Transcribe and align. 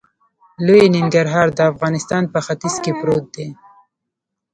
لوی 0.65 0.83
ننګرهار 0.95 1.47
د 1.57 1.59
افغانستان 1.71 2.23
په 2.33 2.39
ختیځ 2.45 2.75
کې 2.83 2.91
پروت 2.99 3.25
دی. 3.35 3.47